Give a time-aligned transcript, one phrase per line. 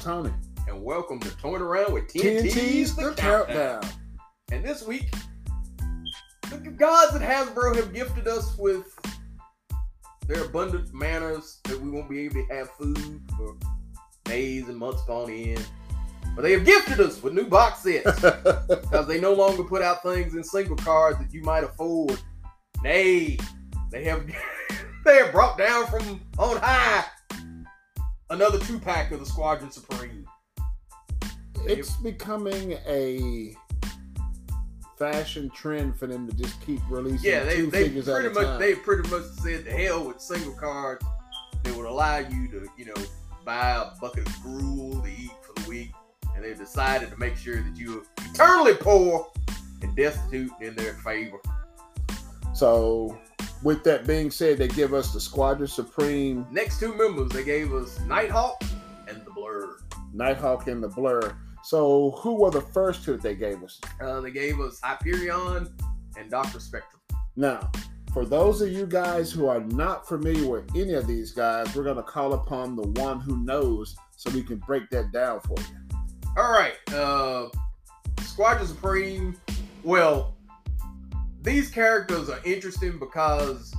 [0.00, 0.32] Tony.
[0.66, 3.82] and welcome to Toying Around with TNT's, TNT's The the Countdown.
[3.82, 3.90] countdown.
[4.50, 5.12] And this week,
[6.50, 8.98] the gods at Hasbro have gifted us with
[10.26, 13.56] their abundant manners that we won't be able to have food for
[14.24, 15.66] days and months upon end.
[16.34, 18.20] But they have gifted us with new box sets
[18.68, 22.18] because they no longer put out things in single cards that you might afford.
[22.82, 23.36] Nay,
[23.90, 24.26] they have
[25.04, 27.04] they have brought down from on high
[28.30, 30.26] another two pack of the Squadron Supreme.
[31.66, 33.54] it's becoming a
[34.98, 38.28] fashion trend for them to just keep releasing Yeah, they two they figures at pretty
[38.28, 38.60] a much time.
[38.60, 41.04] they pretty much said to hell with single cards
[41.62, 43.02] They would allow you to you know
[43.44, 45.90] buy a bucket of gruel to eat for the week,
[46.36, 49.26] and they decided to make sure that you are eternally poor
[49.82, 51.38] and destitute in their favor.
[52.54, 53.18] So,
[53.62, 57.72] with that being said, they give us the Squadron Supreme, Next two members, they gave
[57.72, 58.62] us Nighthawk
[59.08, 59.78] and the Blur.
[60.12, 61.36] Nighthawk, and the Blur.
[61.62, 63.80] So, who were the first two that they gave us?
[64.00, 65.72] Uh, they gave us Hyperion
[66.16, 67.00] and Doctor Spectrum.
[67.36, 67.70] Now,
[68.12, 71.84] for those of you guys who are not familiar with any of these guys, we're
[71.84, 75.56] going to call upon the one who knows so we can break that down for
[75.58, 75.98] you.
[76.36, 77.48] All right, uh,
[78.22, 79.36] Squadron Supreme.
[79.84, 80.36] Well,
[81.42, 83.74] these characters are interesting because,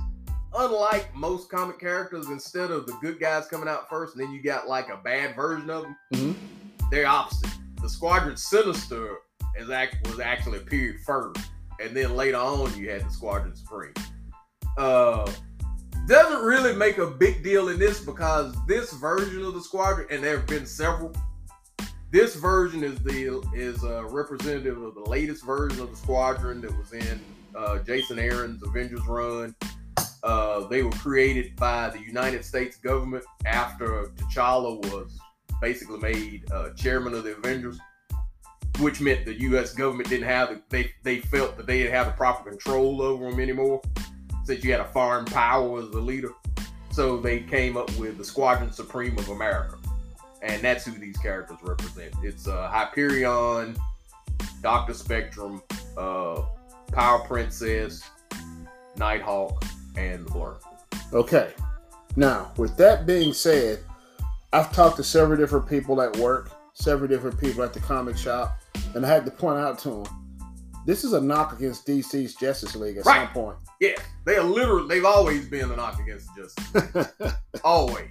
[0.54, 4.42] unlike most comic characters, instead of the good guys coming out first and then you
[4.42, 6.34] got like a bad version of them, Mhm.
[6.90, 7.50] they're opposite.
[7.80, 9.16] The Squadron Sinister
[9.56, 11.40] is act- was actually appeared first,
[11.80, 13.94] and then later on you had the Squadron Supreme.
[14.76, 15.30] Uh,
[16.08, 20.22] doesn't really make a big deal in this because this version of the Squadron, and
[20.22, 21.14] there have been several,
[22.10, 26.76] this version is the is a representative of the latest version of the squadron that
[26.76, 27.20] was in
[27.56, 29.54] uh, Jason Aaron's Avengers run.
[30.22, 35.18] Uh, they were created by the United States government after T'Challa was
[35.60, 37.78] basically made uh, chairman of the Avengers,
[38.78, 39.74] which meant the U.S.
[39.74, 43.30] government didn't have the, they they felt that they didn't have the proper control over
[43.30, 43.80] them anymore,
[44.44, 46.30] since you had a foreign power as the leader.
[46.92, 49.78] So they came up with the Squadron Supreme of America
[50.42, 52.12] and that's who these characters represent.
[52.22, 53.76] It's uh, Hyperion,
[54.60, 55.62] Doctor Spectrum,
[55.96, 56.42] uh,
[56.92, 58.02] Power Princess,
[58.96, 59.64] Nighthawk,
[59.96, 60.56] and the Blur.
[61.12, 61.52] Okay.
[62.16, 63.80] Now, with that being said,
[64.52, 68.58] I've talked to several different people at work, several different people at the comic shop,
[68.94, 70.04] and I had to point out to them
[70.84, 73.24] this is a knock against DC's Justice League at Right.
[73.26, 73.56] some point.
[73.80, 77.12] Yeah, they are literally they've always been a knock against justice.
[77.64, 78.08] always.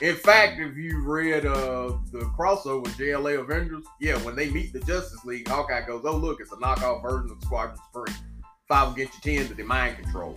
[0.00, 4.80] In fact, if you read uh, the crossover JLA Avengers, yeah, when they meet the
[4.80, 8.16] Justice League, Hawkeye goes, "Oh look, it's a knockoff version of Squadron Supreme.
[8.68, 10.36] Five against you, ten to the mind control."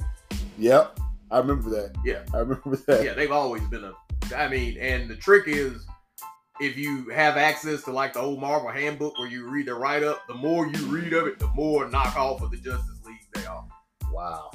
[0.57, 0.99] yep.
[1.29, 1.95] I remember that.
[2.03, 2.23] Yeah.
[2.33, 3.05] I remember that.
[3.05, 3.93] yeah, they've always been a.
[4.35, 5.85] I mean, and the trick is,
[6.59, 10.03] if you have access to like the old Marvel handbook where you read the write
[10.03, 13.45] up, the more you read of it, the more knockoff of the Justice League they
[13.45, 13.65] are.
[14.11, 14.51] Wow.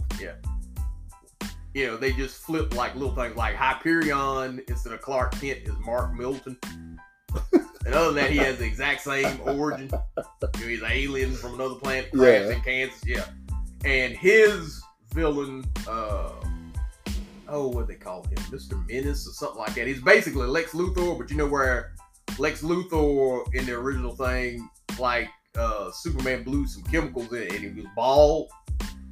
[1.76, 5.75] You know, they just flip like little things like Hyperion instead of Clark Kent is
[5.84, 6.56] Mark Milton.
[7.53, 9.91] and other than that, he has the exact same origin.
[9.92, 12.54] You know, he's an alien from another planet, crashed Yeah.
[12.54, 13.03] in Kansas.
[13.04, 13.25] Yeah,
[13.84, 14.82] and his
[15.12, 16.31] villain, uh,
[17.47, 19.86] oh, what they call him, Mister Menace or something like that.
[19.86, 21.92] He's basically Lex Luthor, but you know where
[22.38, 24.66] Lex Luthor in the original thing,
[24.98, 25.28] like
[25.59, 28.50] uh, Superman blew some chemicals in it and he was bald.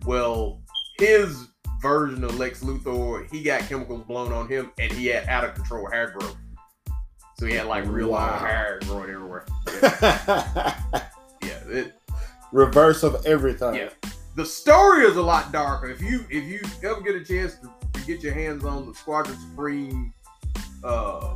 [0.06, 0.62] Well,
[0.96, 1.48] his
[1.84, 5.54] version of Lex Luthor, he got chemicals blown on him and he had out of
[5.54, 6.34] control hair growth.
[7.36, 9.44] So he had like real long hair growing everywhere.
[9.82, 10.80] Yeah,
[11.42, 11.92] yeah, it,
[12.52, 13.74] Reverse of everything.
[13.74, 13.90] yeah.
[14.34, 15.88] The story is a lot darker.
[15.88, 18.94] If you if you ever get a chance to, to get your hands on the
[18.94, 20.14] Squadron Supreme
[20.82, 21.34] uh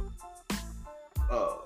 [1.31, 1.57] uh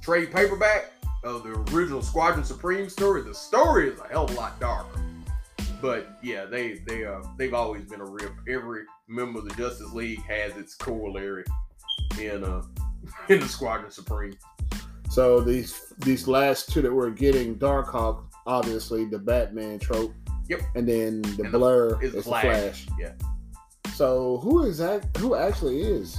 [0.00, 0.92] trade paperback
[1.24, 5.00] of the original Squadron Supreme story, the story is a hell of a lot darker.
[5.84, 8.32] But yeah, they they uh they've always been a rip.
[8.48, 11.44] Every member of the Justice League has its corollary
[12.18, 12.62] in uh
[13.28, 14.32] in the Squadron Supreme.
[15.10, 20.14] So these these last two that we're getting, Darkhawk, obviously the Batman trope.
[20.48, 20.62] Yep.
[20.74, 22.86] And then the And the- Blur is is, the the Flash.
[22.86, 22.86] Flash.
[22.98, 23.12] Yeah.
[23.94, 25.14] So who is that?
[25.18, 26.16] Who actually is?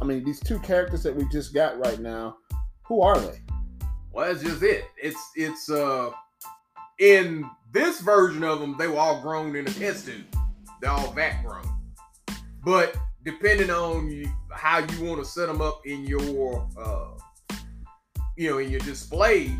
[0.00, 2.36] I mean, these two characters that we just got right now,
[2.84, 3.40] who are they?
[4.12, 4.84] Well, that's just it.
[4.96, 6.12] It's it's uh
[7.00, 10.24] in this version of them, they were all grown in a test tube.
[10.80, 11.66] They're all vat grown.
[12.64, 17.08] But depending on you, how you want to set them up in your uh
[18.36, 19.50] you know in your display,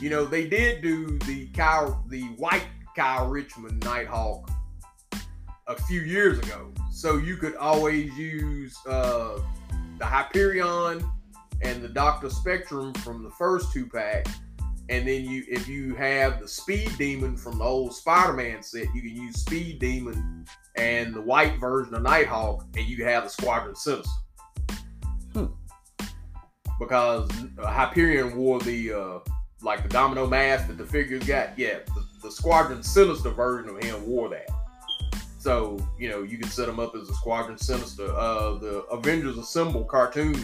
[0.00, 2.66] you know they did do the Kyle the white
[2.96, 4.50] Kyle Richmond Nighthawk
[5.66, 6.72] a few years ago.
[6.90, 9.38] So you could always use uh
[9.98, 11.08] the Hyperion
[11.62, 14.26] and the Doctor Spectrum from the first two pack,
[14.88, 19.02] and then you if you have the Speed Demon from the old Spider-Man set, you
[19.02, 20.46] can use Speed Demon
[20.76, 24.10] and the white version of Nighthawk, and you have the Squadron Sinister.
[25.32, 25.46] Hmm.
[26.78, 29.18] Because Hyperion wore the uh,
[29.62, 31.58] like the domino mask that the figures got.
[31.58, 34.50] Yeah, the, the Squadron Sinister version of him wore that.
[35.38, 38.12] So you know you can set him up as a Squadron Sinister.
[38.12, 40.34] Uh, the Avengers Assemble cartoon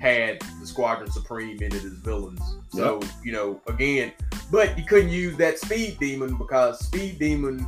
[0.00, 2.40] had the Squadron Supreme in it as villains.
[2.70, 4.12] So you know again,
[4.50, 7.66] but you couldn't use that Speed Demon because Speed Demon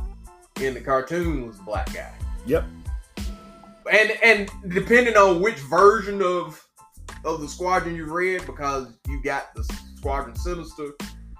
[0.59, 2.13] in the cartoon was a black guy.
[2.45, 2.65] Yep.
[3.91, 6.65] And and depending on which version of
[7.25, 9.63] of the Squadron you read, because you got the
[9.95, 10.91] Squadron Sinister,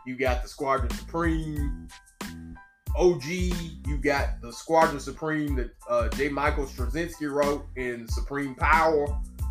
[0.06, 1.88] you got the Squadron Supreme.
[2.98, 6.28] OG, you got the Squadron Supreme that uh, J.
[6.28, 9.08] Michael Straczynski wrote in Supreme Power.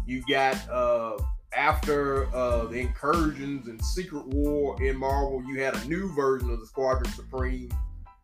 [0.06, 1.18] You got uh,
[1.54, 6.60] after uh, the incursions and Secret War in Marvel, you had a new version of
[6.60, 7.70] the Squadron Supreme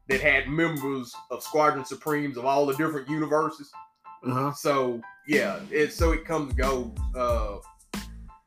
[0.08, 3.70] that had members of Squadron Supremes of all the different universes.
[4.24, 4.52] Uh-huh.
[4.52, 6.90] So yeah, it so it comes and goes.
[7.14, 7.58] Uh,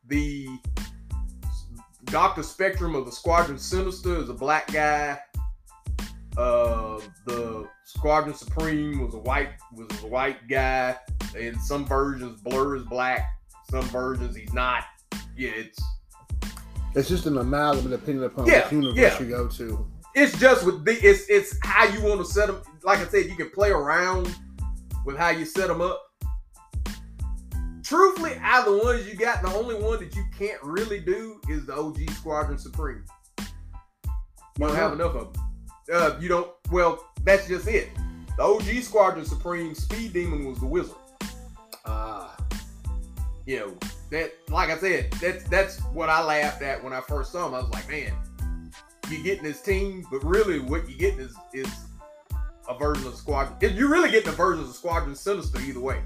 [0.07, 0.47] the
[2.05, 5.19] Doctor Spectrum of the Squadron Sinister is a black guy.
[6.37, 10.97] Uh, the Squadron Supreme was a white was a white guy.
[11.37, 13.25] In some versions, Blur is black.
[13.69, 14.83] Some versions, he's not.
[15.37, 15.79] Yeah, it's
[16.95, 19.19] It's just an amalgam depending upon Yeah, which universe yeah.
[19.19, 19.87] you go to.
[20.15, 22.61] it's just with the it's it's how you want to set them.
[22.83, 24.35] Like I said, you can play around
[25.05, 26.01] with how you set them up.
[27.83, 31.39] Truthfully, out of the ones you got, the only one that you can't really do
[31.49, 33.03] is the OG Squadron Supreme.
[33.39, 35.43] You don't have enough of them.
[35.91, 36.51] Uh, you don't.
[36.71, 37.89] Well, that's just it.
[38.37, 40.95] The OG Squadron Supreme Speed Demon was the wizard.
[41.85, 42.35] Ah,
[43.45, 43.77] You know
[44.11, 44.31] that.
[44.49, 47.53] Like I said, that's that's what I laughed at when I first saw him.
[47.53, 48.13] I was like, man,
[49.09, 51.71] you're getting this team, but really, what you're getting is is
[52.67, 53.57] a version of Squadron.
[53.61, 56.01] If you're really getting a version of Squadron Sinister, either way.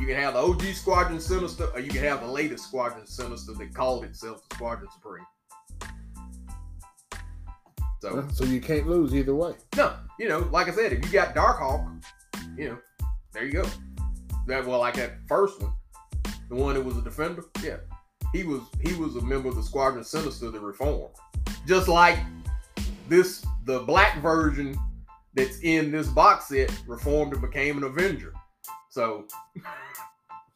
[0.00, 3.52] You can have the OG Squadron Sinister, or you can have the latest Squadron Sinister
[3.52, 5.24] that called itself the Squadron Supreme.
[8.00, 9.52] So so you can't lose either way.
[9.76, 12.02] no, you know, like I said, if you got Darkhawk,
[12.56, 12.78] you know,
[13.32, 13.64] there you go.
[14.46, 15.72] That well, like that first one,
[16.48, 17.76] the one that was a defender, yeah,
[18.32, 21.14] he was he was a member of the Squadron Sinister that reformed,
[21.66, 22.18] just like
[23.08, 24.76] this the black version
[25.34, 28.34] that's in this box set reformed and became an Avenger.
[28.90, 29.26] So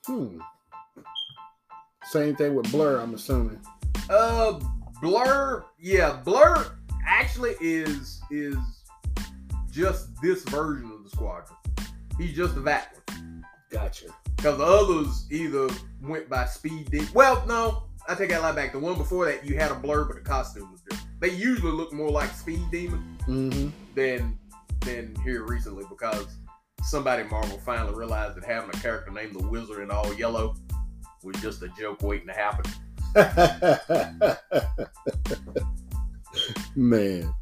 [0.06, 0.38] Hmm.
[2.04, 3.58] Same thing with Blur, I'm assuming.
[4.08, 4.60] Uh,
[5.02, 8.56] Blur, yeah, Blur actually is is
[9.72, 11.56] just this version of the squadron.
[12.18, 12.95] He's just a vat
[13.70, 14.06] Gotcha.
[14.36, 15.68] because the others either
[16.02, 17.06] went by Speed D.
[17.14, 18.72] Well, no, I take that lie back.
[18.72, 21.08] The one before that, you had a Blur, but the costume was different.
[21.20, 23.70] They usually look more like Speed Demon Mm-hmm.
[23.96, 24.38] than
[24.82, 26.26] than here recently because
[26.84, 30.54] somebody Marvel finally realized that having a character named the Wizard in all yellow
[31.24, 32.70] was just a joke waiting to happen.
[36.76, 37.34] Man.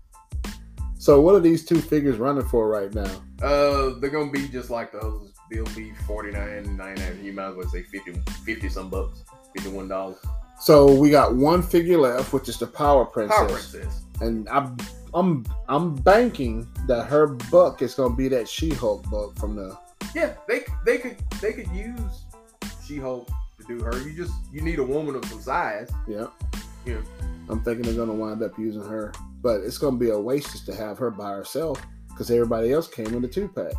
[0.99, 3.11] So what are these two figures running for right now?
[3.43, 5.34] Uh, they're gonna be just like the others.
[5.54, 8.12] They'll be 49 99 You might as well say 50,
[8.44, 9.23] 50 some bucks,
[9.54, 10.16] fifty-one dollars.
[10.61, 14.02] So we got one figure left, which is the Power Princess, Power Princess.
[14.20, 14.76] and I'm
[15.14, 19.76] I'm I'm banking that her buck is gonna be that She-Hulk buck from the.
[20.14, 22.25] Yeah, they they could they could use
[22.84, 23.96] She Hulk to do her.
[24.02, 25.90] You just you need a woman of some size.
[26.08, 26.26] Yeah.
[26.84, 27.00] Yeah.
[27.49, 30.66] I'm thinking they're gonna wind up using her, but it's gonna be a waste just
[30.66, 33.73] to have her by herself because everybody else came in the two pack.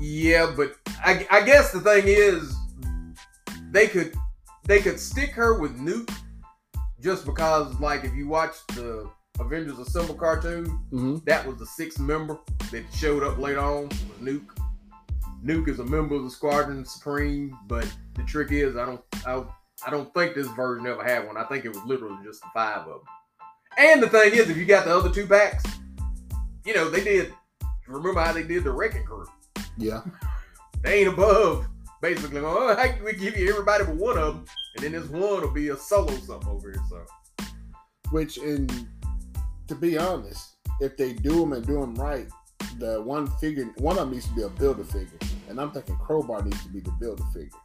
[0.00, 0.74] Yeah, but
[1.04, 2.54] I, I guess the thing is
[3.70, 4.14] they could
[4.66, 6.12] they could stick her with Nuke
[7.00, 9.08] just because like if you watch the
[9.40, 11.16] Avengers Assemble cartoon, Mm-hmm.
[11.26, 12.38] that was the sixth member
[12.70, 14.46] that showed up later on was Nuke.
[15.44, 19.44] Nuke is a member of the Squadron Supreme, but the trick is I don't I,
[19.86, 21.36] I don't think this version ever had one.
[21.36, 23.00] I think it was literally just the five of them.
[23.76, 25.64] And the thing is, if you got the other two packs,
[26.64, 27.32] you know they did.
[27.88, 29.26] Remember how they did the Wrecking Crew?
[29.78, 30.02] Yeah.
[30.82, 31.66] They ain't above
[32.02, 32.40] basically.
[32.40, 34.44] Oh, how can we give you everybody but one of them,
[34.76, 36.82] and then this one will be a solo something over here.
[36.90, 37.46] So
[38.10, 38.68] Which, in
[39.68, 42.28] to be honest, if they do them and do them right,
[42.78, 45.96] the one figure, one of them needs to be a builder figure, and I'm thinking
[45.96, 47.58] Crowbar needs to be the builder figure.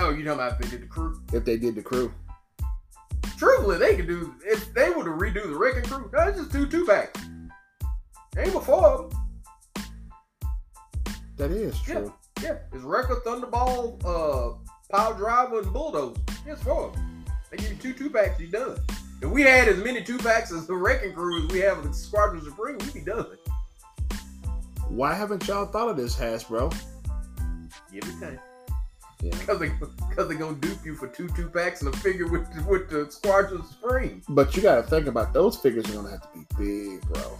[0.00, 1.22] oh, you talking about if they did the crew?
[1.32, 2.12] If they did the crew,
[3.36, 6.08] Truthfully, they could do if they were to redo the Wrecking Crew.
[6.12, 7.20] That's just two two packs.
[8.38, 9.10] Ain't before.
[11.36, 12.12] That is true.
[12.40, 12.56] Yeah, yeah.
[12.72, 14.56] it's Wrecker, Thunderball, uh,
[14.92, 16.20] Piledriver, and Bulldozer.
[16.46, 16.92] Yes, four.
[17.50, 18.78] They give you two two packs, you done.
[19.22, 21.92] If we had as many two packs as the Wrecking Crew as we have the
[21.92, 23.26] Squadron Supreme, we'd be done.
[24.88, 26.70] Why haven't y'all thought of this, Hasbro?
[27.92, 28.38] Give it time.
[29.22, 29.32] Yeah.
[29.46, 29.70] Cause they,
[30.14, 33.10] cause they gonna dupe you for two two packs and a figure with with the
[33.10, 34.22] Squadron Supreme.
[34.28, 37.38] But you got to think about those figures are gonna have to be big, bro.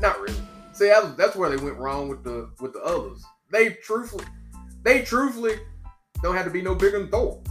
[0.00, 0.34] Not really.
[0.76, 3.24] See, that was, that's where they went wrong with the with the others.
[3.50, 4.24] They truthfully,
[4.82, 5.54] they truthfully
[6.22, 7.42] don't have to be no bigger than Thor.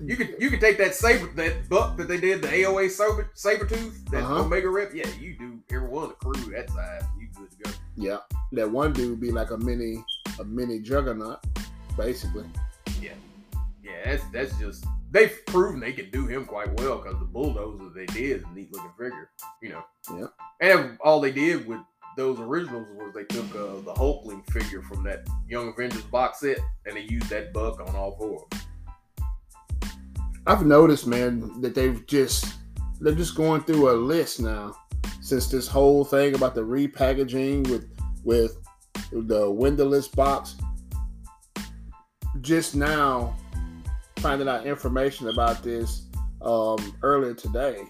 [0.00, 3.30] You could you could take that saber that buck that they did the AOA saber
[3.34, 4.42] saber tooth that Uh-huh.
[4.44, 4.94] Omega rep.
[4.94, 7.02] Yeah, you do every one of the crew that size.
[7.20, 7.70] You good to go.
[7.96, 8.18] Yeah,
[8.52, 10.04] that one dude would be like a mini,
[10.38, 11.40] a mini juggernaut,
[11.96, 12.46] basically.
[13.02, 13.10] Yeah,
[13.82, 17.90] yeah, that's that's just they've proven they can do him quite well because the bulldozer
[17.94, 19.30] they did is a neat looking figure.
[19.60, 19.84] You know.
[20.16, 20.26] Yeah.
[20.60, 21.80] And all they did with
[22.18, 26.58] those originals was they took uh, the Hulkling figure from that Young Avengers box set
[26.84, 29.90] and they used that buck on all four of them.
[30.44, 32.54] I've noticed, man, that they've just
[33.00, 34.74] they're just going through a list now
[35.20, 37.88] since this whole thing about the repackaging with
[38.24, 38.58] with
[39.12, 40.56] the windowless box.
[42.40, 43.36] Just now,
[44.16, 46.06] finding out information about this
[46.42, 47.84] um, earlier today,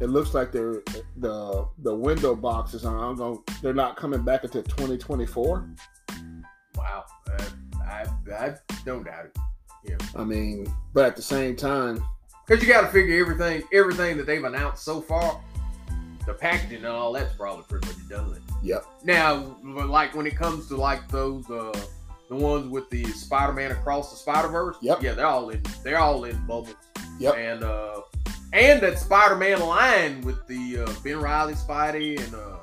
[0.00, 0.82] it looks like they're
[1.16, 5.68] the the window boxes are going they're not coming back until 2024.
[6.76, 7.44] Wow, uh,
[7.80, 9.36] I I don't doubt it.
[9.84, 12.02] Yeah, I mean, but at the same time,
[12.46, 15.40] Because you got to figure everything everything that they've announced so far,
[16.26, 18.40] the packaging and all that's probably pretty much done.
[18.62, 18.84] Yep.
[19.04, 21.72] Now, like when it comes to like those uh
[22.28, 25.00] the ones with the Spider-Man across the Spider-Verse, Yep.
[25.02, 26.74] yeah, they're all in they're all in bubbles.
[27.20, 27.36] Yep.
[27.36, 28.00] And uh
[28.52, 32.56] and that Spider-Man line with the uh, Ben Reilly Spidey and uh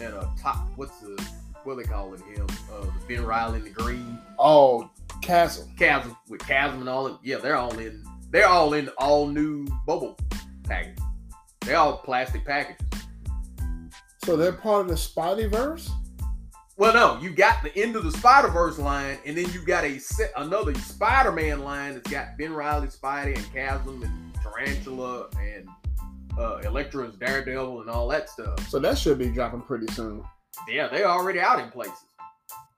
[0.00, 1.22] and uh top what's the
[1.64, 2.46] what they calling him?
[2.72, 4.90] Uh the Ben Reilly in the green oh,
[5.22, 5.68] Castle.
[5.78, 7.18] chasm with chasm and all that.
[7.22, 8.04] Yeah, they're all in.
[8.30, 10.18] They're all in all new bubble
[10.64, 10.98] package.
[11.62, 12.84] They're all plastic packages.
[14.24, 15.90] So they're part of the Spideyverse.
[16.76, 19.84] Well, no, you got the end of the Spider Verse line, and then you got
[19.84, 25.28] a set another Spider Man line that's got Ben Reilly, Spidey, and Chasm, and Tarantula,
[25.40, 25.68] and
[26.38, 28.68] uh, Elektra and Daredevil, and all that stuff.
[28.68, 30.22] So that should be dropping pretty soon.
[30.68, 31.98] Yeah, they're already out in places.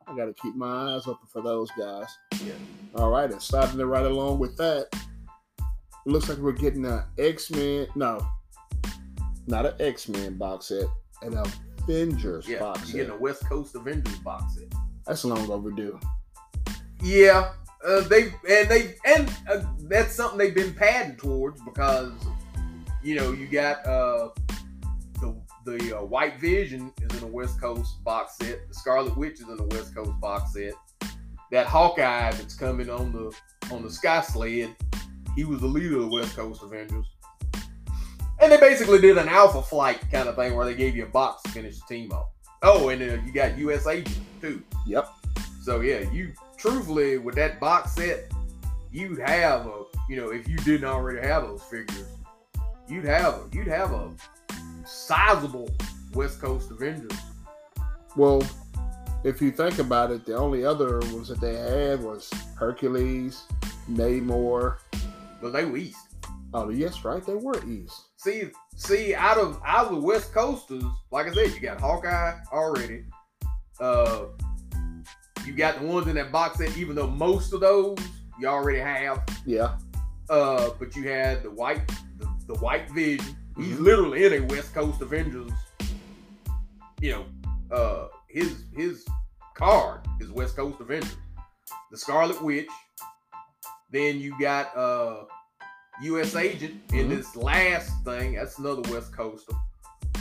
[0.07, 2.07] I got to keep my eyes open for those guys.
[2.45, 2.53] Yeah.
[2.95, 7.03] All right, and starting to right along with that, it looks like we're getting an
[7.19, 7.87] X Men.
[7.95, 8.27] No,
[9.47, 10.87] not an X Men box set,
[11.23, 11.37] an
[11.83, 12.97] Avengers Yeah, box set.
[12.97, 14.73] getting a West Coast Avengers box set.
[15.07, 15.99] That's long overdue.
[17.03, 17.53] Yeah,
[17.87, 22.13] uh, they and they and uh, that's something they've been padding towards because
[23.03, 24.31] you know you got uh,
[25.21, 28.69] the the uh, White Vision is in the West Coast box set.
[28.69, 30.75] The Scarlet Witch is in the West Coast box set.
[31.51, 33.35] That Hawkeye that's coming on the
[33.73, 34.75] on the Sky Sled,
[35.37, 37.07] he was the leader of the West Coast Avengers.
[38.41, 41.09] And they basically did an Alpha Flight kind of thing where they gave you a
[41.09, 42.29] box to finish the team off.
[42.63, 43.87] Oh, and uh, you got U.S.
[43.87, 44.63] Agent too.
[44.87, 45.09] Yep.
[45.63, 48.31] So yeah, you truthfully with that box set,
[48.91, 52.07] you'd have a you know if you didn't already have those figures,
[52.89, 54.11] you'd have a you'd have a
[54.85, 55.71] sizable
[56.15, 57.17] West Coast Avengers.
[58.17, 58.43] Well,
[59.25, 63.45] if you think about it, the only other ones that they had was Hercules,
[63.91, 64.79] Namor.
[65.41, 65.97] But they were East.
[66.55, 67.95] Oh, yes, right, they were East.
[68.17, 72.35] See, see, out of out of the West Coasters, like I said, you got Hawkeye
[72.53, 73.05] already.
[73.79, 74.25] Uh,
[75.49, 76.77] you got the ones in that box set.
[76.77, 77.99] Even though most of those
[78.39, 79.77] you already have, Yeah.
[80.29, 81.87] uh, but you had the white,
[82.19, 83.35] the, the White Vision.
[83.57, 83.81] He's Mhm.
[83.81, 85.51] literally in a West Coast Avengers.
[87.01, 87.25] You know,
[87.77, 89.05] uh, his his
[89.55, 91.17] card is West Coast Avengers.
[91.91, 92.69] The Scarlet Witch.
[93.91, 95.25] Then you got uh,
[96.03, 96.37] U.S.
[96.37, 97.17] Agent in Mhm.
[97.17, 98.35] this last thing.
[98.35, 99.49] That's another West Coast.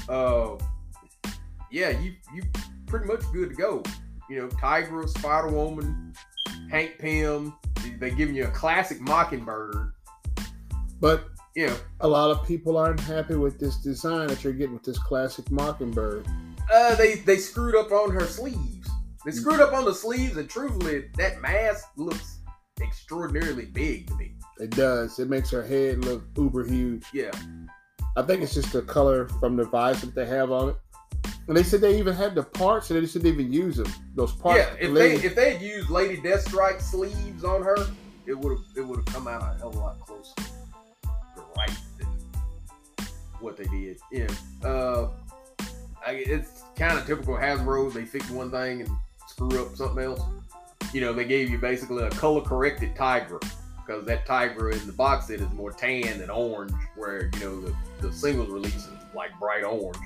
[0.07, 0.55] Uh,
[1.69, 2.43] yeah, you you
[2.87, 3.83] pretty much good to go.
[4.29, 6.13] You know, Tigra, Spider Woman,
[6.69, 7.53] Hank Pym.
[7.99, 9.91] They giving you a classic Mockingbird.
[10.99, 14.73] But You know, a lot of people aren't happy with this design that you're getting
[14.73, 16.25] with this classic Mockingbird.
[16.71, 18.89] uh, they they screwed up on her sleeves.
[19.25, 22.37] They screwed up on the sleeves, and truthfully, that mask looks
[22.81, 24.33] extraordinarily big to me.
[24.59, 25.19] It does.
[25.19, 27.05] It makes her head look uber huge.
[27.13, 27.31] Yeah,
[28.15, 30.75] I think it's just the color from the visor that they have on it.
[31.47, 33.91] And they said they even had the parts, and they just didn't even use them.
[34.15, 34.59] Those parts.
[34.59, 34.75] yeah.
[34.87, 37.77] If they if they had used Lady Deathstrike sleeves on her,
[38.25, 41.43] it would have it would have come out a hell of a lot closer to
[41.57, 43.07] right than
[43.39, 43.97] what they did.
[44.11, 44.27] Yeah.
[44.63, 45.09] Uh,
[46.05, 47.93] I, it's kind of typical Hasbro.
[47.93, 48.89] They fix one thing and
[49.27, 50.21] screw up something else.
[50.93, 53.39] you know, they gave you basically a color corrected Tigra
[53.85, 57.61] because that Tigra in the box set is more tan than orange, where you know
[57.61, 59.97] the, the singles release is like bright orange.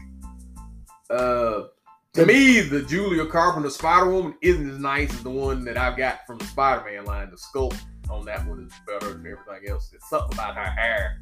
[1.12, 1.68] Uh,
[2.14, 5.98] to me, the Julia Carpenter Spider Woman isn't as nice as the one that I've
[5.98, 7.30] got from the Spider Man line.
[7.30, 9.92] The sculpt on that one is better than everything else.
[9.94, 11.22] It's something about her hair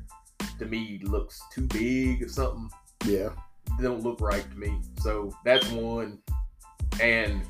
[0.60, 2.70] to me looks too big or something.
[3.06, 3.30] Yeah.
[3.78, 4.80] They don't look right to me.
[5.02, 6.20] So that's one.
[7.02, 7.42] And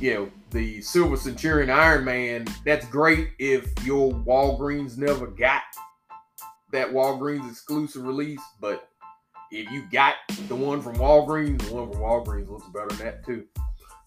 [0.00, 5.62] you know, the Silver Centurion Iron Man, that's great if your Walgreens never got
[6.72, 8.88] that Walgreens exclusive release, but
[9.52, 10.14] if you got
[10.48, 13.44] the one from Walgreens, the one from Walgreens looks better than that too.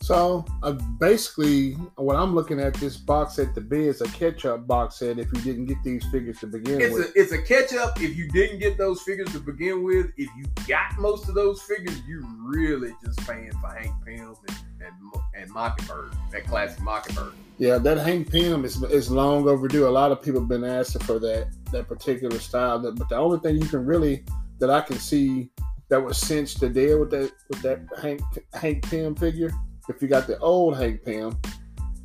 [0.01, 4.67] So uh, basically, what I'm looking at this box set to be is a catch-up
[4.67, 5.17] box set.
[5.17, 7.99] If you didn't get these figures to begin It's with, a it's a catch up
[8.01, 10.07] if you didn't get those figures to begin with.
[10.17, 14.57] If you got most of those figures, you really just paying for Hank Pym and
[14.81, 14.93] and,
[15.35, 17.33] and Mockingbird, that classic Mockingbird.
[17.57, 19.87] yeah, that Hank Pym is is long overdue.
[19.87, 22.79] A lot of people have been asking for that that particular style.
[22.79, 24.23] But the only thing you can really
[24.59, 25.49] that I can see
[25.89, 28.21] that was cinched the deal with that with that Hank
[28.53, 29.51] Hank Pym figure.
[29.87, 31.37] If you got the old Hank Pym,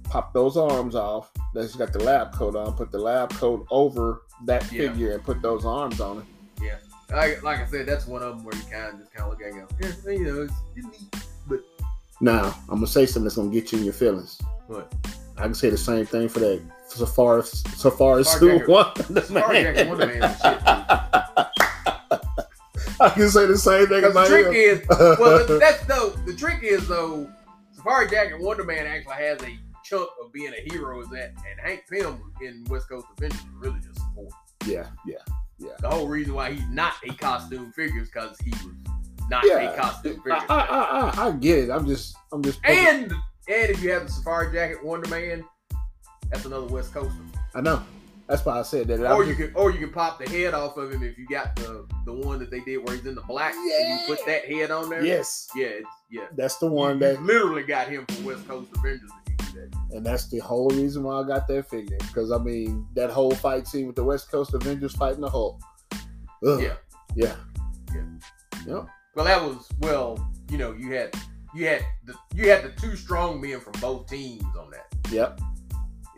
[0.05, 1.31] pop those arms off.
[1.55, 2.75] That's got the lab coat on.
[2.75, 4.91] Put the lab coat over that Yeah.
[4.93, 6.25] figure and put those arms on it.
[6.63, 6.77] Yeah,
[7.17, 9.31] like, like I said, that's one of them where you kind of just kind of
[9.31, 11.23] look at it and go, yeah, you know, it's, it's neat.
[11.49, 11.61] But
[12.21, 14.39] now I'm gonna say something that's gonna get you in your feelings.
[14.69, 14.93] But
[15.39, 18.59] I can say the same thing for that so far as so far as Safari
[18.61, 19.65] Sue Wonder Man.
[19.65, 20.37] Jacket Wonder Man
[23.01, 24.53] I can say the same thing the about trick him.
[24.55, 24.83] is,
[25.19, 27.29] well, that's though the trick is though,
[27.73, 31.01] Safari Jacket Wonder Man actually has a chunk of being a hero.
[31.01, 34.29] Is that and Hank Pym in West Coast Avengers is really just support.
[34.67, 35.17] yeah, yeah,
[35.59, 35.71] yeah.
[35.81, 38.67] The whole reason why he's not a costume figure is because he was
[39.31, 39.73] not Yeah.
[39.73, 40.33] a costume figure.
[40.49, 41.71] I, I, I, I get it.
[41.71, 42.61] I'm just, I'm just.
[42.65, 43.13] and
[43.49, 45.45] and if you have the Safari Jacket Wonder Man,
[46.31, 47.15] that's another West Coaster.
[47.55, 47.83] I know.
[48.31, 49.11] That's why I said that.
[49.11, 51.57] Or you can or you can pop the head off of him if you got
[51.57, 53.81] the the one that they did where he's in the black yeah.
[53.81, 55.05] and you put that head on there.
[55.05, 56.27] yes, Yeah, it's, yeah.
[56.37, 59.37] that's the one you, that, you literally got him from West Coast Avengers if you
[59.37, 59.97] do that.
[59.97, 61.99] and that's the whole reason why I got that figure.
[61.99, 65.61] Because I mean, that whole fight scene with the West Coast Avengers fighting the Hulk.
[66.47, 66.61] Ugh.
[66.63, 66.75] Yeah.
[67.17, 67.35] yeah,
[67.93, 68.03] Yeah.
[68.65, 68.87] Yep.
[69.17, 71.17] Well, that was well, you know, you had
[71.53, 74.87] you had the you had the two strong men from both teams on that.
[75.11, 75.41] Yep.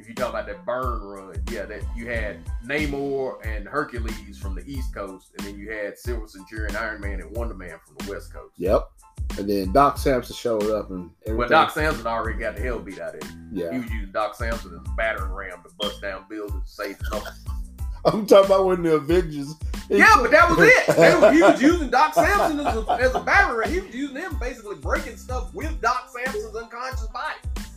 [0.02, 4.56] If you talk about that Byrne run, yeah, that you had Namor and Hercules from
[4.56, 7.94] the East Coast, and then you had Silver Centurion, Iron Man, and Wonder Man from
[7.98, 8.52] the West Coast.
[8.56, 8.90] Yep.
[9.38, 11.36] And then Doc Samson showed up and everything.
[11.36, 13.50] Well, Doc Samson already got the hell beat out of him.
[13.52, 13.70] Yeah.
[13.70, 17.32] He was using Doc Samson as a battering ram to bust down buildings, save the.
[18.04, 19.54] I'm talking about when the Avengers.
[19.88, 20.98] Yeah, but that was it.
[21.22, 23.70] Were- he was using Doc Samson as a, as a battering ram.
[23.70, 27.68] He was using him basically breaking stuff with Doc Samson's unconscious body.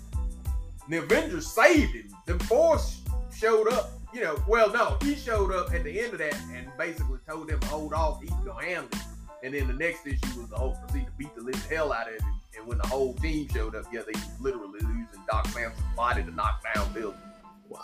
[0.90, 2.10] The Avengers saved him.
[2.26, 3.02] The Force
[3.36, 3.92] showed up.
[4.14, 7.50] You know, well, no, he showed up at the end of that and basically told
[7.50, 8.22] them to hold off.
[8.22, 9.00] He's gonna handle it.
[9.44, 12.08] And then the next issue was the whole proceed to beat the living hell out
[12.08, 12.42] of him.
[12.58, 16.24] And when the whole team showed up, yeah, they was literally using Doc Samson's body
[16.24, 17.22] to knock down buildings.
[17.68, 17.82] Wow.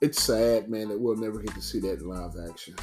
[0.00, 2.74] It's sad, man, that we'll never get to see that in live action.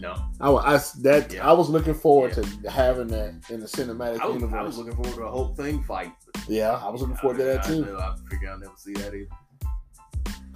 [0.00, 1.48] No, I, I that Yeah.
[1.48, 4.58] I was looking forward to having that in the cinematic I was, universe.
[4.58, 6.12] I was looking forward to a whole thing fight.
[6.48, 7.96] Yeah, I was looking forward to that I, too.
[7.98, 9.28] I, I figure I'll never see that either.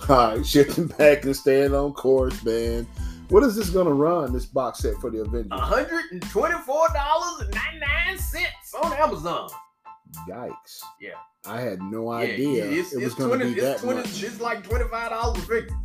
[0.09, 2.87] All right, shifting back and staying on course, man.
[3.29, 4.33] What is this gonna run?
[4.33, 5.59] This box set for the Avengers?
[5.61, 9.49] hundred and twenty-four dollars and ninety-nine cents on Amazon.
[10.29, 10.81] Yikes!
[11.01, 11.11] Yeah.
[11.47, 14.23] I had no Yeah, idea it's, it was gonna 20, be it's that 20, much.
[14.23, 15.77] It's like twenty-five dollars a figure.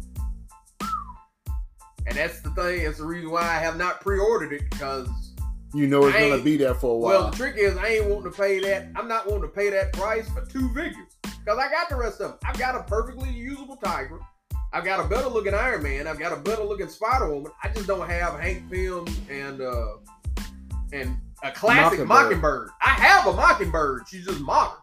[2.09, 2.83] And that's the thing.
[2.83, 5.07] That's the reason why I have not pre-ordered it because,
[5.73, 7.21] You know it's I gonna be there for a while.
[7.21, 8.87] well, the trick is I ain't wanting to pay that.
[8.95, 12.19] I'm not wanting to pay that price for two figures because I got the rest
[12.19, 12.39] of them.
[12.45, 14.19] I've got a perfectly usable Tigra.
[14.73, 16.07] I've got a better looking Iron Man.
[16.07, 17.51] I've got a better looking Spider Woman.
[17.63, 19.97] I just don't have Hank Pym and uh
[20.91, 22.07] and a classic Mockingbird.
[22.07, 22.69] Mockingbird.
[22.81, 24.03] I have a Mockingbird.
[24.09, 24.77] She's just modern.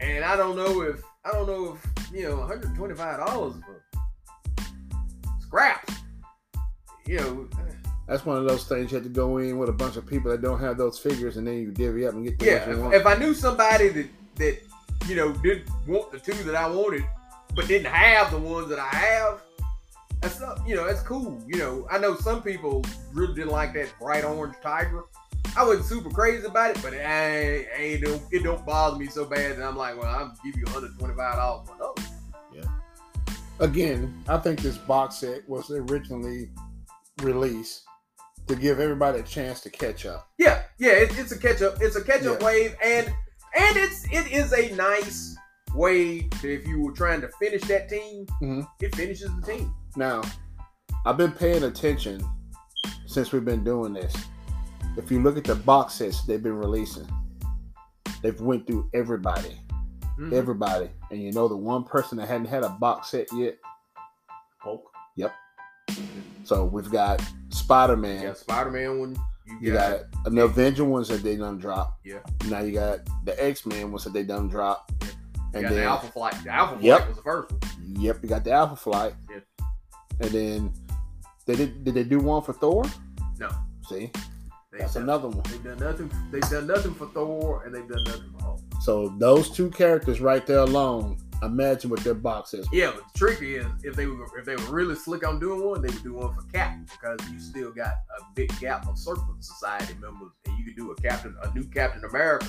[0.00, 3.54] And I don't know if I don't know if you know 125 dollars
[5.46, 5.94] scraps.
[7.06, 7.48] You know,
[8.08, 10.30] That's one of those things you have to go in with a bunch of people
[10.30, 12.70] that don't have those figures, and then you divvy up and get the yeah.
[12.70, 12.94] If, want.
[12.94, 14.58] if I knew somebody that that
[15.08, 17.04] you know didn't want the two that I wanted,
[17.54, 19.40] but didn't have the ones that I have,
[20.20, 21.42] that's not, you know that's cool.
[21.46, 25.04] You know, I know some people really didn't like that bright orange Tigra.
[25.56, 29.06] I wasn't super crazy about it, but it ain't, ain't don't, it don't bother me
[29.06, 32.05] so bad that I'm like, well, I'll give you 125 dollars for another.
[33.58, 36.50] Again, I think this box set was originally
[37.22, 37.82] released
[38.48, 40.28] to give everybody a chance to catch up.
[40.38, 41.76] Yeah, yeah, it, it's a catch up.
[41.80, 42.46] It's a catch up Yeah.
[42.46, 43.06] wave, and
[43.58, 45.34] and it's it is a nice
[45.74, 48.66] way to, if you were trying to finish that team, Mhm.
[48.80, 49.74] it finishes the team.
[49.96, 50.22] Now,
[51.06, 52.22] I've been paying attention
[53.06, 54.14] since we've been doing this.
[54.98, 57.08] If you look at the box sets they've been releasing,
[58.22, 59.58] they've went through everybody,
[60.18, 60.32] Mhm.
[60.32, 63.58] everybody, and you know the one person that hadn't had a box set yet.
[64.58, 64.90] Hulk.
[65.16, 65.32] Yep.
[66.44, 68.24] So we've got Spider Man.
[68.24, 69.16] Got Spider Man one.
[69.46, 71.98] You, You got, got an Avenger ones that they done drop.
[72.04, 72.18] Yeah.
[72.48, 74.90] Now you got the X Men ones that they done drop.
[75.02, 75.08] you
[75.54, 76.34] And got then the Alpha Flight.
[76.44, 77.08] The Alpha Flight Yep.
[77.08, 77.60] was the first one.
[78.00, 79.14] Yep, you got the Alpha Flight.
[79.30, 79.66] Yeah.
[80.20, 80.72] And then
[81.46, 82.84] they did did they do one for Thor?
[83.38, 83.48] No,
[83.88, 84.10] See?
[84.72, 85.42] they, That's done, another one.
[85.50, 86.10] they've done nothing.
[86.32, 88.60] They've done nothing for Thor, and they've done nothing for Hulk.
[88.80, 92.68] So those two characters right there alone, imagine what their box is.
[92.72, 95.64] Yeah, but the trick is if they were if they were really slick on doing
[95.64, 98.98] one, they would do one for Cap because you still got a big gap of
[98.98, 102.48] Serpent Society members, and you could do a Captain a new Captain America,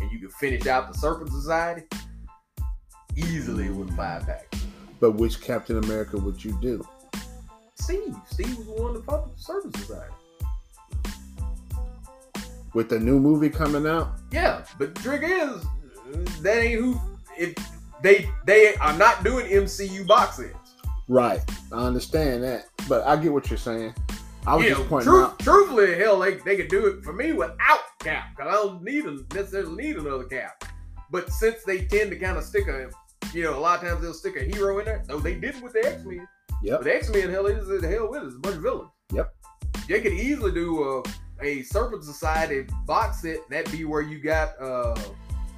[0.00, 1.82] and you could finish out the Serpent Society
[3.16, 4.52] easily with five pack.
[5.00, 6.86] But which Captain America would you do?
[7.74, 10.12] Steve, Steve was the one fought the Serpent Society.
[12.76, 14.18] With the new movie coming out?
[14.30, 15.64] Yeah, but the trick is
[16.42, 17.00] that ain't who.
[17.38, 17.54] If
[18.02, 20.74] they they are not doing MCU box sets.
[21.08, 21.40] Right.
[21.72, 22.66] I understand that.
[22.86, 23.94] But I get what you're saying.
[24.46, 25.38] I was you just pointing truth, out.
[25.38, 29.06] truthfully, hell, they, they could do it for me without Cap because I don't need
[29.06, 30.70] a, necessarily need another Cap.
[31.10, 32.90] But since they tend to kind of stick a,
[33.32, 35.02] you know, a lot of times they'll stick a hero in there.
[35.08, 36.28] So they did it with the X Men.
[36.62, 36.80] Yep.
[36.80, 38.26] But the X Men, hell, is the hell with it.
[38.26, 38.90] It's a bunch of villains.
[39.14, 39.34] Yep.
[39.88, 41.02] They could easily do a,
[41.42, 43.36] a Serpent Society box set.
[43.36, 44.96] And that'd be where you got uh,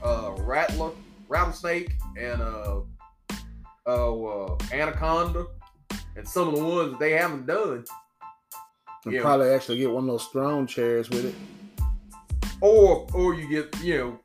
[0.03, 0.91] uh, Rattler,
[1.29, 2.81] Rattlesnake, and uh,
[3.87, 5.47] uh, uh, Anaconda,
[6.17, 7.85] and some of the ones that they haven't done.
[9.05, 9.23] And Yeah.
[9.23, 11.35] probably actually get one of those throne chairs with it.
[12.61, 14.19] or or you get you know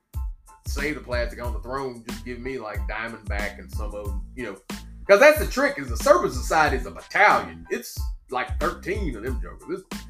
[0.66, 4.24] save the plastic on the throne just give me like diamondback and some of them
[4.36, 4.58] you know
[5.02, 7.96] because that's the trick is the serpent society is a battalion it's
[8.32, 10.04] like 13 of them jokers it's,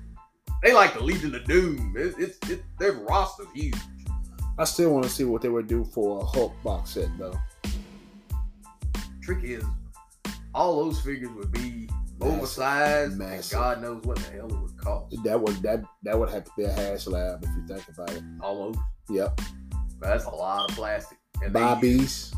[0.63, 3.75] they like the legion of doom it, it's it, their roster's huge
[4.57, 7.37] I still want to see what they would do for a Hulk box set though.
[9.21, 9.63] trick is
[10.53, 12.37] all those figures would be Massive.
[12.37, 13.33] oversized Massive.
[13.41, 16.45] and god knows what the hell it would cost That would that that would have
[16.45, 18.23] to be a HasLab if you think about it.
[18.41, 19.41] almost Yep.
[19.99, 22.33] but that's a lot of plastic and Bobbies.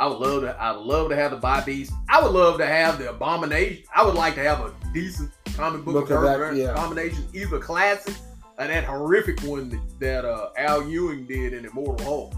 [0.00, 0.50] I would love to.
[0.60, 1.92] I would love to have the Bi-Beast.
[2.08, 3.84] I would love to have the Abomination.
[3.94, 6.70] I would like to have a decent comic book Look of her that, yeah.
[6.70, 8.14] Abomination, either classic
[8.58, 12.34] or that horrific one that, that uh, Al Ewing did in Immortal Hulk.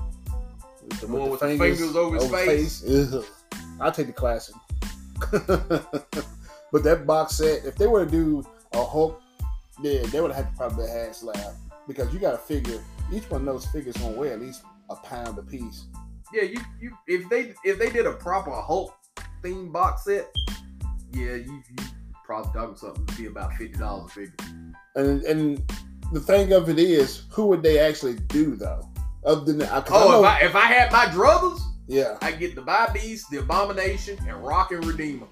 [1.00, 3.14] The one with the fingers over his face.
[3.14, 3.24] Ugh.
[3.78, 4.54] I'll take the classic.
[5.30, 9.20] but that box set, if they were to do a Hulk,
[9.82, 11.54] yeah, they would have had to probably be a HasLab
[11.86, 14.96] because you got to figure each one of those figures gonna weigh at least a
[14.96, 15.86] pound a piece.
[16.32, 18.94] Yeah, you you if they if they did a proper Hulk
[19.42, 20.28] theme box set,
[21.12, 21.84] yeah, you you
[22.24, 24.34] probably talking something to be about fifty dollars a figure.
[24.96, 25.72] And and
[26.12, 28.88] the thing of it is, who would they actually do though?
[29.24, 32.16] Other than I Oh, know- if I if I had my druthers, yeah.
[32.22, 35.26] I get the Bob Beast, the Abomination, and Rock and Redeemer.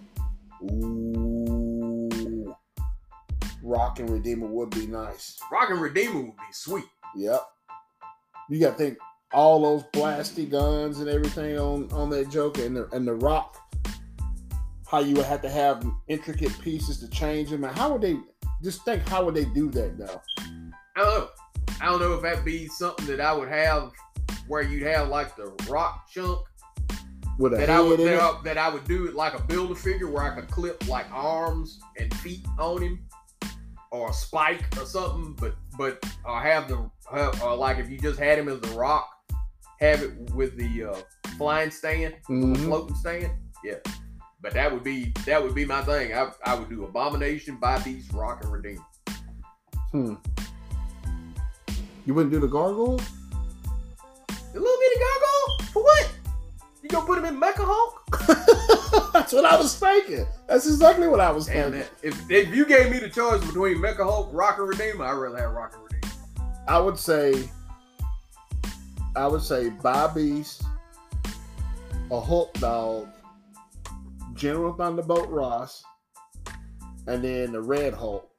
[0.64, 2.54] Ooh,
[3.62, 5.38] Rock and Redeemer would be nice.
[5.52, 6.84] Rock and Redeemer would be sweet.
[7.16, 7.42] Yep.
[8.50, 8.98] You got to think
[9.32, 13.56] all those blasty guns and everything on on that Joker and the and the Rock.
[14.86, 18.16] How you would have to have intricate pieces to change them, and how would they?
[18.62, 20.20] Just think, how would they do that though?
[20.96, 21.28] I don't know.
[21.80, 23.92] I don't know if that'd be something that I would have
[24.48, 26.40] where you'd have like the rock chunk
[27.38, 28.20] With a that I would that?
[28.20, 31.06] I, that I would do it like a builder figure where I could clip like
[31.12, 33.04] arms and feet on him
[33.90, 36.76] or a spike or something, but but or have the
[37.10, 39.08] or uh, like if you just had him as the rock,
[39.80, 40.96] have it with the uh,
[41.36, 42.56] flying stand, Mhm.
[42.64, 43.30] floating stand.
[43.64, 43.74] Yeah.
[44.40, 46.14] But that would be that would be my thing.
[46.14, 48.84] I, I would do Abomination, Bi-Beast, Rock and Redeemer.
[49.92, 50.14] Hmm.
[52.06, 53.00] You wouldn't do the gargoyle?
[54.30, 55.72] A little bitty gargoyle?
[55.72, 56.10] For what?
[56.82, 59.12] You gonna put him in Mecha Hulk?
[59.12, 60.24] That's what I was thinking.
[60.46, 61.90] That's exactly what I was Damn thinking.
[62.02, 65.38] If, if you gave me the choice between Mecha Hulk, Rock and Redeemer, I'd rather
[65.38, 66.14] have Rock and Redeemer.
[66.68, 67.50] I would say,
[69.18, 70.62] I would say Bobby's,
[72.12, 73.08] a Hulk dog,
[74.34, 75.82] General Thunderbolt Ross,
[77.08, 78.30] and then the Red Hulk.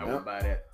[0.00, 0.24] I wouldn't Yep.
[0.24, 0.64] buy that.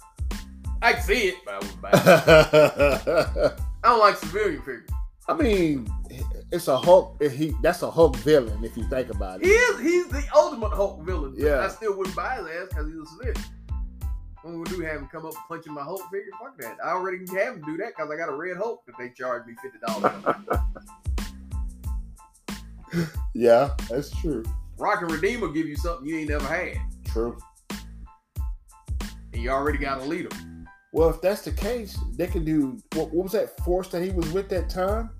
[0.80, 3.60] I can see it, but I wouldn't buy it.
[3.84, 4.88] I don't like civilian figures.
[5.28, 5.86] I mean,
[6.50, 7.22] it's a Hulk.
[7.22, 9.46] He that's a Hulk villain if you think about it.
[9.46, 11.34] He is he's the ultimate Hulk villain.
[11.36, 11.60] Yeah.
[11.60, 13.59] I still wouldn't buy his ass because he's a civilian.
[14.42, 16.30] What we do have him come up and punch in my Hulk figure?
[16.40, 16.78] Fuck that.
[16.84, 19.10] I already can have him do that because I got a red Hulk that they
[19.10, 20.36] charge me fifty dollars.
[23.34, 24.42] Yeah, that's true.
[24.76, 27.38] Rock and Redeemer give you something you ain't never had, True.
[29.32, 30.30] and you already got a leader.
[30.92, 34.10] Well, if that's the case, they can do what, what was that force that he
[34.10, 35.10] was with that time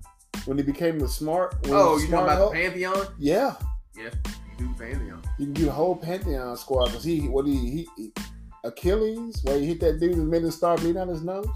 [0.45, 1.55] when he became the smart?
[1.63, 2.53] when Oh, you talking about Hulk?
[2.53, 3.07] the Pantheon?
[3.17, 3.55] Yeah,
[3.95, 4.09] Yeah,
[4.59, 5.21] you do Pantheon.
[5.39, 8.13] you can do the whole Pantheon squad because he what he, he, he
[8.63, 11.47] Achilles where he hit that dude and made him start bleeding out his nose.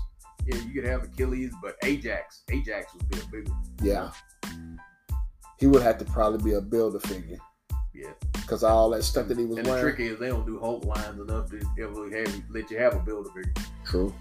[0.45, 3.63] Yeah, you could have Achilles, but Ajax, Ajax would be a big one.
[3.81, 4.11] Yeah,
[5.57, 7.37] he would have to probably be a builder figure
[7.93, 9.95] Yeah, because all that stuff that he was and the wearing.
[9.95, 12.99] trick is they don't do Hulk lines enough to ever have let you have a
[12.99, 13.53] builder figure.
[13.85, 14.13] True.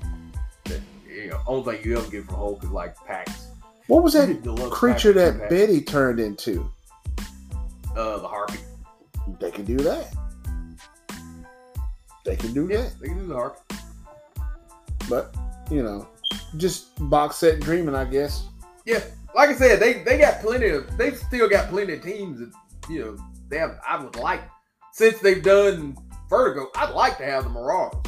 [1.08, 3.48] You know, only thing you ever get from Hulk is like packs.
[3.86, 5.50] What was that creature that.
[5.50, 6.68] Betty turned into?
[7.94, 8.58] Uh, the Harpy.
[9.38, 10.12] They can do that.
[12.24, 13.00] They can do Yeah, that.
[13.00, 13.60] they can do the Harpy.
[15.08, 15.34] But
[15.70, 16.08] you know,
[16.56, 18.46] just box set dreaming, I guess.
[18.86, 19.02] Yeah,
[19.34, 22.52] like I said, they they got plenty of they still got plenty of teams that
[22.88, 23.16] you know
[23.48, 23.78] they have.
[23.86, 24.42] I would like
[24.92, 25.96] since they've done
[26.30, 28.00] Vertigo, I'd like to have the Marauders.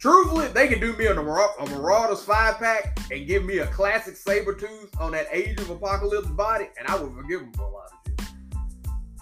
[0.00, 4.16] Truthfully, they can do me a, a Marauders five pack and give me a classic
[4.16, 7.86] Sabretooth on that Age of Apocalypse body, and I would forgive them for a lot
[7.86, 8.28] of shit.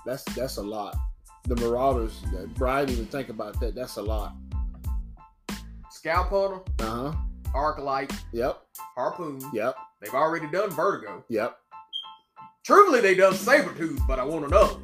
[0.04, 0.96] That's that's a lot.
[1.44, 3.74] The Marauders, that Brian even think about that.
[3.74, 4.35] That's a lot.
[5.92, 7.12] Scalphunter, Uh huh.
[7.55, 8.12] Arclight.
[8.33, 8.62] Yep.
[8.96, 9.40] Harpoon.
[9.52, 9.76] Yep.
[10.00, 11.22] They've already done Vertigo.
[11.28, 11.57] Yep.
[12.64, 14.76] Truthfully, they done Sabretooth, but I want another.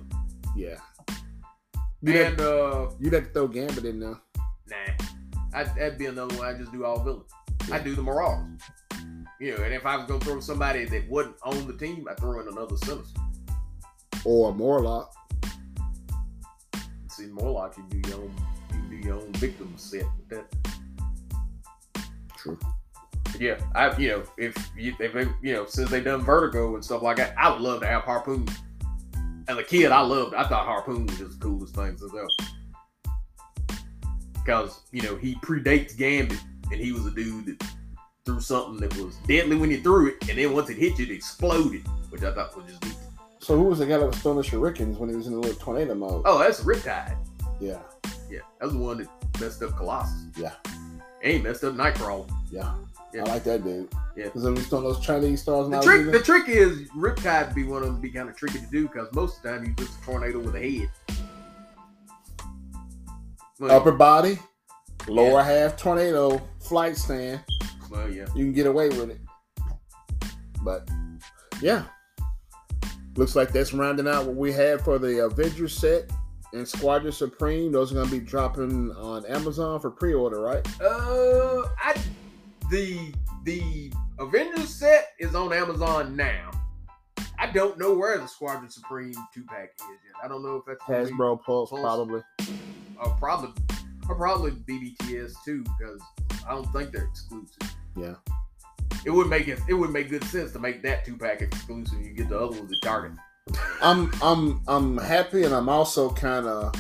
[0.57, 0.79] Yeah.
[2.03, 4.17] You And uh you'd have to throw Gambit in there.
[4.69, 5.07] Nah,
[5.55, 6.47] I, that'd be another one.
[6.47, 7.31] I just do all villains.
[7.73, 8.61] I do the Marauders.
[9.41, 12.15] You know, and if I was gonna throw somebody that wasn't on the team, I
[12.15, 13.21] throw in another Sinister.
[14.25, 15.13] Or Morlock.
[17.19, 18.35] See, Morlock, you do your own,
[18.73, 22.05] you do your own victim set with that.
[22.37, 22.57] True.
[23.41, 26.85] Yeah, I you know if you if they, you know since they done Vertigo and
[26.85, 28.47] stuff like that, I would love to have Harpoon.
[29.49, 30.33] As a kid, I loved.
[30.35, 33.81] I thought Harpoon was just the coolest thing since ever.
[34.35, 36.39] Because you know he predates Gambit,
[36.71, 37.69] and he was a dude that
[38.27, 41.07] threw something that was deadly when you threw it, and then once it hit you,
[41.07, 42.95] it exploded, which I thought was just neat.
[43.41, 45.39] So who was the guy that was throwing the shurikens when he was in the
[45.39, 46.23] little tornado mode?
[46.25, 47.17] Oh, that's Riptide.
[47.61, 47.79] Yeah.
[48.31, 50.27] Yeah, that was the one that messed up Colossus.
[50.37, 50.53] Yeah.
[51.23, 52.31] And he messed up Nightcrawler.
[52.51, 52.75] Yeah.
[53.15, 53.23] Yeah.
[53.23, 53.89] I like that dude.
[54.17, 54.25] Yeah.
[54.25, 57.83] Because when he's throwing those Chinese stars The trick, the trick is Riptide be one
[57.83, 59.99] of them be kind of tricky to do because most of the time he's just
[60.01, 60.91] a tornado with a head.
[63.59, 64.39] Well, Upper body,
[65.09, 67.41] lower half tornado flight stand.
[67.91, 68.27] well, yeah.
[68.35, 69.21] You can get away with it.
[70.63, 70.89] But
[71.61, 71.85] yeah.
[73.19, 76.09] Looks like that's rounding out what we had for the Avengers set
[76.53, 77.73] and Squadron Supreme.
[77.73, 80.65] Those are going to be dropping on Amazon for pre-order, right?
[80.81, 82.01] Uh, I
[82.71, 86.53] the the Avengers set is on Amazon now.
[87.41, 90.15] I don't know where the Squadron Supreme two pack is yet.
[90.23, 91.81] I don't know if that's Hasbro Pulse, Pulse.
[91.81, 92.23] probably.
[93.03, 93.51] or probably
[94.09, 96.01] or probably BBTS too because
[96.47, 97.75] I don't think they're exclusive.
[97.97, 98.15] Yeah.
[99.09, 99.59] It would make it.
[99.67, 101.99] It would make good sense to make that two pack exclusive.
[101.99, 103.13] You get the other ones at Target.
[103.81, 106.75] I'm I'm I'm happy and I'm also kind of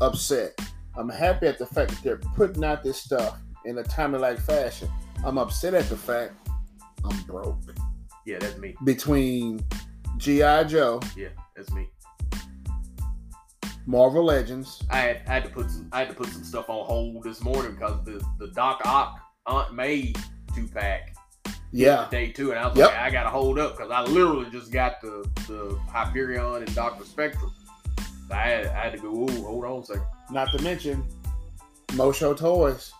[0.00, 0.58] upset.
[0.96, 4.40] I'm happy at the fact that they're putting out this stuff in a timely like
[4.40, 4.88] fashion.
[5.24, 6.32] I'm upset at the fact
[7.04, 7.58] I'm broke
[8.26, 8.74] Yeah, that's me.
[8.82, 9.64] between
[10.16, 11.88] GI Joe, Yeah, that's me.
[13.86, 15.88] Marvel Legends, I had, I had to put some.
[15.92, 19.20] I had to put some stuff on hold this morning because the the Doc Ock
[19.46, 20.12] Aunt May
[20.56, 21.11] two pack
[21.72, 22.90] yeah, day two, and I was Yep.
[22.90, 27.04] like, I gotta hold up because I literally just got the the Hyperion and Doctor
[27.04, 27.52] Spectrum.
[28.28, 29.08] So I had, I had to go.
[29.08, 30.02] Ooh, hold on a second.
[30.30, 31.04] not to mention
[31.88, 32.92] Mosho Toys.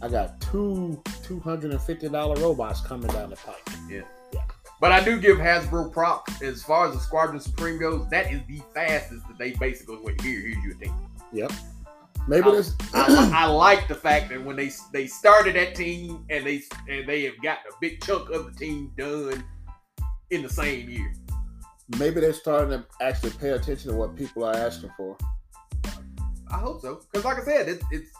[0.00, 3.56] I got two two hundred and fifty dollar robots coming down the pipe.
[3.88, 4.02] Yeah.
[4.32, 4.40] yeah.
[4.80, 8.08] But I do give Hasbro props as far as the Squadron Supreme goes.
[8.10, 10.20] That is the fastest that they basically went.
[10.20, 10.94] Here, here's your team.
[11.32, 11.50] Yep.
[12.28, 12.74] Maybe this.
[12.92, 17.08] I, I like the fact that when they they started that team and they and
[17.08, 19.42] they have gotten a big chunk of the team done
[20.30, 21.10] in the same year.
[21.98, 25.16] maybe they're starting to actually pay attention to what people are asking for.
[26.50, 28.10] I hope so because, like I said, it's it's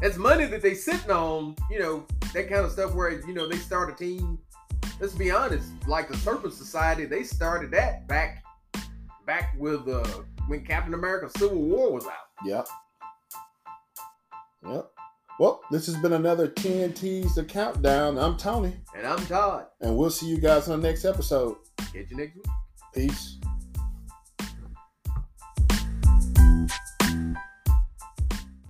[0.00, 1.54] it's money that they sitting on.
[1.70, 4.38] You know that kind of stuff where you know they start a team.
[5.00, 8.42] Let's be honest, like the Serpent Society, they started that back
[9.26, 10.02] back with uh
[10.48, 12.12] when Captain America: Civil War was out.
[12.46, 12.68] Yep.
[14.66, 14.90] Yep.
[15.40, 18.18] Well, this has been another TNT's The Countdown.
[18.18, 19.66] I'm Tony, And I'm Todd.
[19.80, 21.56] and we'll see you guys on the next episode.
[21.78, 22.44] Catch you next week.
[22.94, 23.38] Peace.